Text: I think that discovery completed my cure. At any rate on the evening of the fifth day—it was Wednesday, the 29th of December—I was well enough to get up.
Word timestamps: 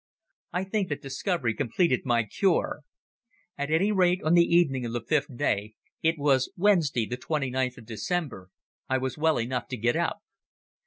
I 0.51 0.63
think 0.63 0.89
that 0.89 1.03
discovery 1.03 1.53
completed 1.53 2.05
my 2.05 2.23
cure. 2.23 2.79
At 3.55 3.69
any 3.69 3.91
rate 3.91 4.19
on 4.23 4.33
the 4.33 4.43
evening 4.45 4.83
of 4.83 4.93
the 4.93 5.05
fifth 5.07 5.37
day—it 5.37 6.17
was 6.17 6.51
Wednesday, 6.57 7.05
the 7.05 7.17
29th 7.17 7.77
of 7.77 7.85
December—I 7.85 8.97
was 8.97 9.19
well 9.19 9.39
enough 9.39 9.67
to 9.67 9.77
get 9.77 9.95
up. 9.95 10.23